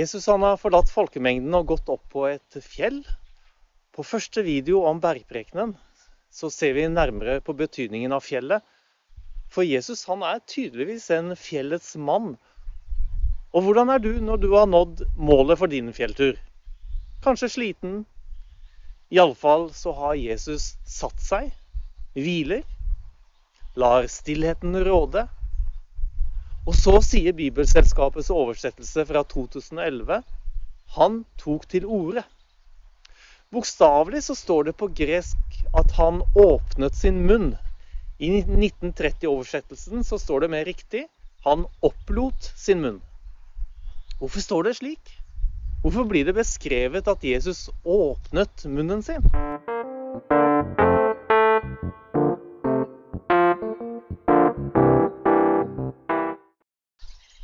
[0.00, 3.02] Jesus han har forlatt folkemengden og gått opp på et fjell.
[3.92, 5.74] På første video om bergprekenen
[6.32, 8.64] så ser vi nærmere på betydningen av fjellet.
[9.52, 12.36] For Jesus han er tydeligvis en fjellets mann.
[13.52, 16.38] Og hvordan er du når du har nådd målet for din fjelltur?
[17.24, 18.04] Kanskje sliten?
[19.10, 21.50] Iallfall så har Jesus satt seg,
[22.14, 22.62] hviler,
[23.76, 25.26] lar stillheten råde.
[26.70, 30.20] Og så sier Bibelselskapets oversettelse fra 2011
[30.94, 32.22] han tok til orde.
[33.50, 37.56] Bokstavelig så står det på gresk at han åpnet sin munn.
[38.22, 41.08] I 1930-oversettelsen så står det mer riktig
[41.42, 43.00] han opplot sin munn.
[44.20, 45.16] Hvorfor står det slik?
[45.82, 49.26] Hvorfor blir det beskrevet at Jesus åpnet munnen sin?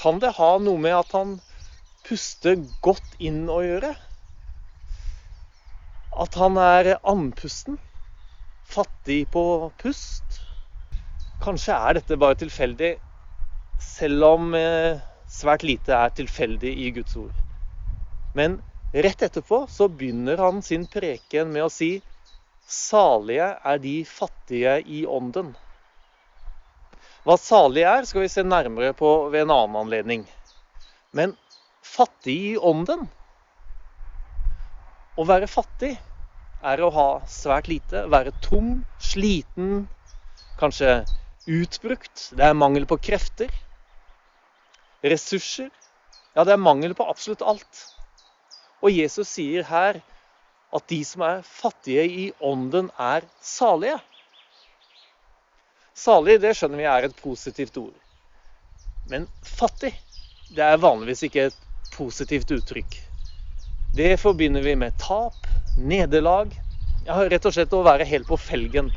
[0.00, 1.34] Kan det ha noe med at han
[2.08, 3.92] puster godt inn å gjøre?
[6.24, 7.76] At han er andpusten?
[8.70, 9.42] Fattig på
[9.82, 10.40] pust?
[11.44, 12.90] Kanskje er dette bare tilfeldig,
[13.80, 17.36] selv om eh, svært lite er tilfeldig i Guds ord.
[18.36, 18.58] Men
[18.92, 21.98] rett etterpå så begynner han sin preken med å si
[22.70, 25.56] Salige er de fattige i ånden.
[27.26, 30.22] Hva salig er, skal vi se nærmere på ved en annen anledning.
[31.12, 31.34] Men
[31.84, 33.08] fattig i ånden
[35.20, 35.92] Å være fattig
[36.64, 39.88] er å ha svært lite, være tom, sliten,
[40.60, 41.02] kanskje
[41.50, 42.30] utbrukt.
[42.36, 43.52] Det er mangel på krefter,
[45.04, 45.68] ressurser.
[46.36, 47.84] Ja, det er mangel på absolutt alt.
[48.80, 50.00] Og Jesus sier her
[50.72, 53.98] at de som er fattige i ånden, er salige.
[56.00, 57.96] Salig det skjønner vi er et positivt ord.
[59.10, 59.92] Men fattig
[60.50, 61.58] det er vanligvis ikke et
[61.94, 62.96] positivt uttrykk.
[63.94, 65.46] Det forbinder vi med tap,
[65.76, 66.54] nederlag,
[67.06, 68.90] ja, rett og slett å være helt på felgen.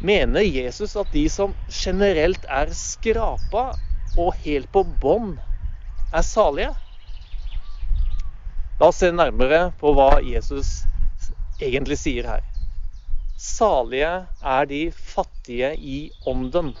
[0.00, 3.74] Mener Jesus at de som generelt er skrapa
[4.18, 5.34] og helt på bånn,
[6.10, 6.72] er salige?
[8.80, 10.86] La oss se nærmere på hva Jesus
[11.60, 12.46] egentlig sier her.
[13.40, 16.74] Salige er de fattige i ånden.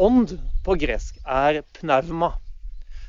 [0.00, 0.32] Ånd
[0.64, 2.30] på gresk er pnauma.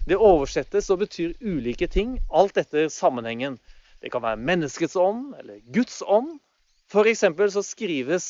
[0.03, 3.55] Det oversettes og betyr ulike ting, alt etter sammenhengen.
[4.03, 6.41] Det kan være menneskets ånd eller Guds ånd.
[6.91, 7.23] F.eks.
[7.55, 8.28] så skrives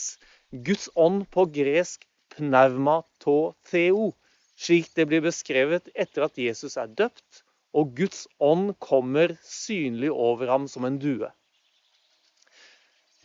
[0.52, 2.06] Guds ånd på gresk
[2.38, 4.12] pneuma to theo
[4.56, 7.44] slik det blir beskrevet etter at Jesus er døpt
[7.76, 11.28] og Guds ånd kommer synlig over ham som en due.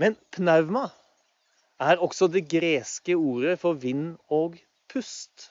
[0.01, 0.89] Men pneuma
[1.81, 4.59] er også det greske ordet for vind og
[4.91, 5.51] pust.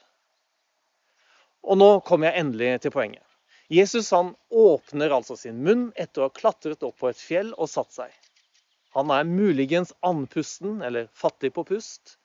[1.64, 3.24] Og nå kommer jeg endelig til poenget.
[3.70, 7.70] Jesus han åpner altså sin munn etter å ha klatret opp på et fjell og
[7.70, 8.14] satt seg.
[8.98, 12.16] Han er muligens andpusten, eller fattig på pust.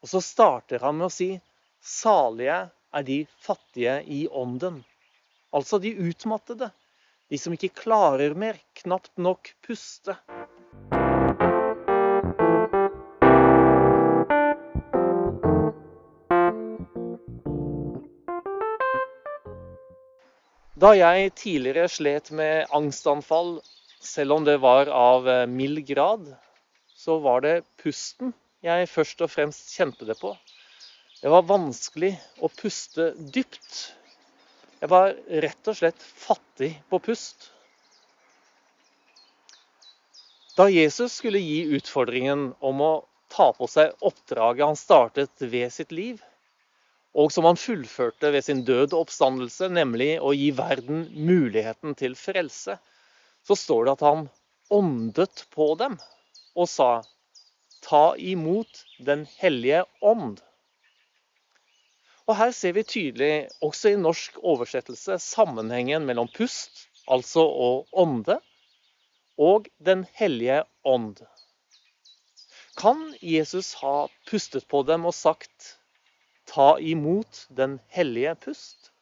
[0.00, 1.32] Og så starter han med å si
[1.80, 4.82] Salige er de fattige i ånden.
[5.52, 6.68] Altså de utmattede.
[7.30, 10.16] De som ikke klarer mer, knapt nok puste.
[20.80, 23.58] Da jeg tidligere slet med angstanfall,
[24.00, 26.28] selv om det var av mild grad,
[26.92, 30.36] så var det pusten jeg først og fremst kjente det på.
[31.20, 33.80] Det var vanskelig å puste dypt.
[34.80, 35.12] Jeg var
[35.44, 37.50] rett og slett fattig på pust.
[40.56, 42.92] Da Jesus skulle gi utfordringen om å
[43.28, 46.24] ta på seg oppdraget han startet ved sitt liv,
[47.12, 52.16] og som han fullførte ved sin død og oppstandelse, nemlig å gi verden muligheten til
[52.16, 52.78] frelse,
[53.44, 54.28] så står det at han
[54.72, 56.00] åndet på dem
[56.56, 57.02] og sa,
[57.84, 60.40] ta imot Den hellige ånd.
[62.30, 68.36] Og Her ser vi tydelig, også i norsk oversettelse, sammenhengen mellom pust, altså å ånde,
[69.34, 71.24] og Den hellige ånd.
[72.78, 75.72] Kan Jesus ha pustet på dem og sagt
[76.46, 78.92] 'ta imot Den hellige pust'?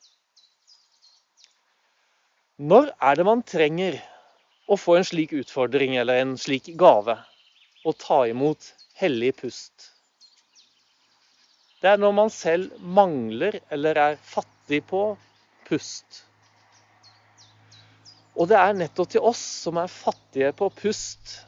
[2.57, 4.01] Når er det man trenger
[4.73, 7.21] å få en slik utfordring eller en slik gave?
[7.85, 8.73] Å ta imot
[9.05, 9.98] hellig pust?
[11.79, 15.03] Det er når man selv mangler eller er fattig på
[15.69, 16.25] pust.
[18.39, 21.41] Og det er nettopp til oss som er fattige på pust,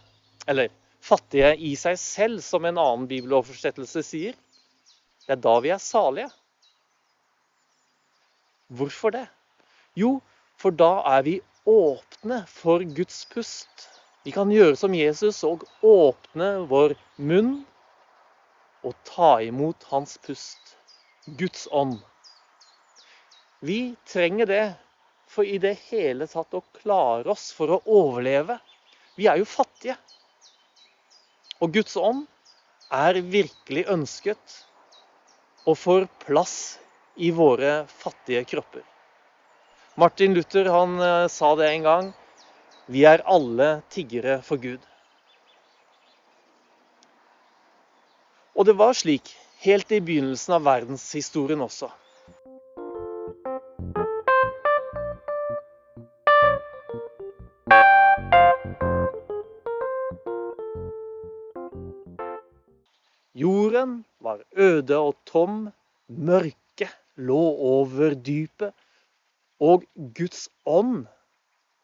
[0.50, 0.70] eller
[1.02, 4.38] fattige i seg selv, som en annen bibeloversettelse sier.
[5.26, 6.30] Det er da vi er salige.
[8.70, 9.26] Hvorfor det?
[9.98, 10.18] Jo,
[10.58, 11.36] for da er vi
[11.66, 13.88] åpne for Guds pust.
[14.26, 17.60] Vi kan gjøre som Jesus og åpne vår munn
[18.86, 20.76] og ta imot hans pust.
[21.38, 21.98] Guds ånd.
[23.60, 24.64] Vi trenger det
[25.30, 28.56] for i det hele tatt å klare oss for å overleve.
[29.14, 29.98] Vi er jo fattige.
[31.60, 32.24] Og Guds ånd
[32.90, 34.56] er virkelig ønsket
[35.68, 36.56] og får plass
[37.20, 38.82] i våre fattige kropper.
[40.00, 42.12] Martin Luther han eh, sa det en gang.
[42.90, 44.80] Vi er alle tiggere for Gud.
[48.60, 49.30] Og det var slik
[49.64, 51.86] helt i begynnelsen av verdenshistorien også.
[63.32, 65.62] Jorden var øde og tom,
[66.12, 67.38] mørket lå
[67.70, 68.74] over dypet,
[69.56, 69.86] og
[70.18, 71.06] Guds ånd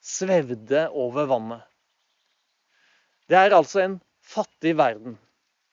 [0.05, 1.65] svevde over vannet.
[3.33, 5.17] Det er altså en fattig verden,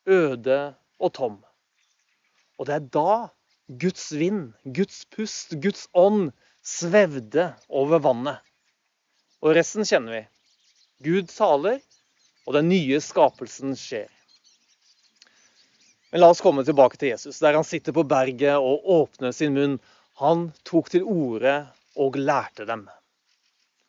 [0.08, 0.62] øde
[1.04, 1.38] og tom.
[2.58, 3.16] Og det er da
[3.68, 6.32] Guds vind, Guds pust, Guds ånd
[6.64, 8.40] svevde over vannet.
[9.44, 10.24] Og resten kjenner vi.
[11.04, 11.82] Gud taler,
[12.48, 14.12] og den nye skapelsen skjer.
[16.12, 19.56] Men la oss komme tilbake til Jesus, der han sitter på berget og åpner sin
[19.56, 19.80] munn.
[20.22, 21.56] Han tok til orde
[22.00, 22.86] og lærte dem.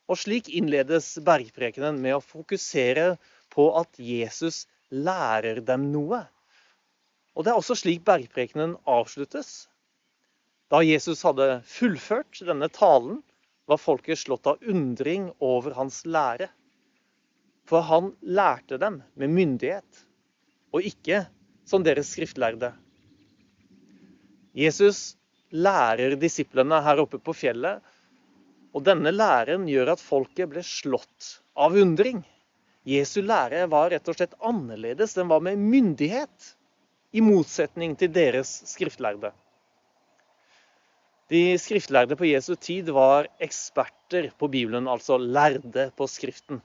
[0.09, 3.15] Og Slik innledes bergprekenen med å fokusere
[3.53, 6.25] på at Jesus lærer dem noe.
[7.35, 9.67] Og Det er også slik bergprekenen avsluttes.
[10.71, 13.23] Da Jesus hadde fullført denne talen,
[13.67, 16.51] var folket slått av undring over hans lære.
[17.65, 20.05] For han lærte dem med myndighet,
[20.75, 21.25] og ikke
[21.65, 22.75] som deres skriftlærde.
[24.55, 25.17] Jesus
[25.55, 27.81] lærer disiplene her oppe på fjellet,
[28.75, 32.21] og denne læren gjør at folket ble slått av undring.
[32.85, 35.15] Jesu lære var rett og slett annerledes.
[35.17, 36.55] Den var med myndighet,
[37.15, 39.31] i motsetning til deres skriftlærde.
[41.31, 46.61] De skriftlærde på Jesu tid var eksperter på Bibelen, altså lærde på Skriften.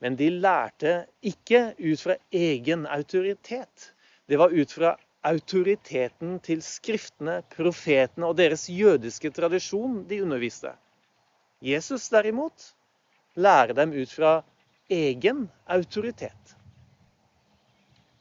[0.00, 3.92] Men de lærte ikke ut fra egen autoritet.
[4.28, 4.96] Det var ut fra
[5.26, 10.74] autoriteten til skriftene, profetene og deres jødiske tradisjon de underviste.
[11.62, 12.72] Jesus derimot
[13.36, 14.40] lærer dem ut fra
[14.90, 16.56] egen autoritet.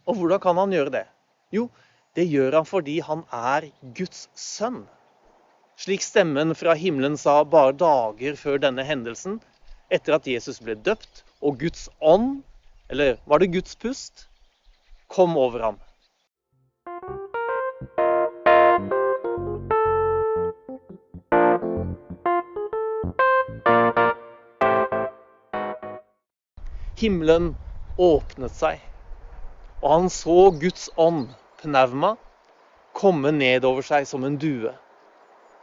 [0.06, 1.06] Og hvordan kan han gjøre det?
[1.54, 1.70] Jo,
[2.16, 4.84] det gjør han fordi han er Guds sønn.
[5.82, 9.42] Slik stemmen fra himmelen sa bare dager før denne hendelsen,
[9.92, 12.44] etter at Jesus ble døpt og Guds ånd,
[12.90, 14.28] eller var det Guds pust,
[15.12, 15.82] kom over ham.
[26.96, 27.52] Himmelen
[28.00, 28.80] åpnet seg,
[29.82, 31.28] og han så Guds ånd,
[31.62, 32.16] pneuma,
[32.96, 34.72] komme nedover seg som en due.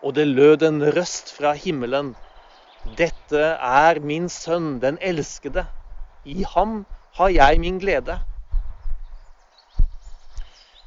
[0.03, 2.15] Og det lød en røst fra himmelen
[2.99, 5.63] dette er min sønn, den elskede.
[6.27, 6.85] I ham
[7.15, 8.17] har jeg min glede.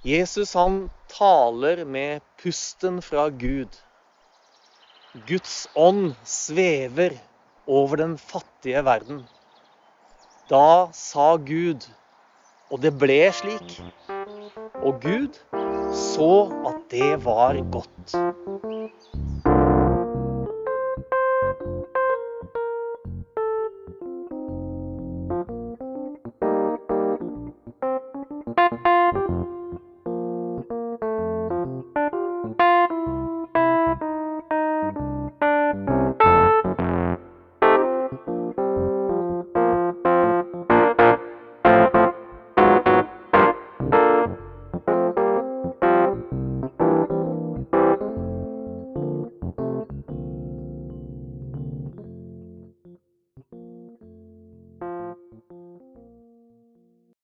[0.04, 3.72] Jesus han taler med pusten fra Gud.
[5.28, 7.16] Guds ånd svever
[7.66, 9.24] over den fattige verden.
[10.52, 11.88] Da sa Gud,
[12.72, 13.78] og det ble slik.
[14.82, 15.38] Og Gud
[15.96, 16.32] så
[16.70, 18.16] at det var godt.